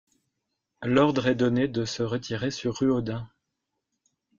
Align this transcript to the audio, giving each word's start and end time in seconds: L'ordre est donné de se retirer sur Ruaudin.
L'ordre 0.81 1.27
est 1.27 1.35
donné 1.35 1.67
de 1.67 1.85
se 1.85 2.01
retirer 2.01 2.49
sur 2.49 2.75
Ruaudin. 2.75 3.29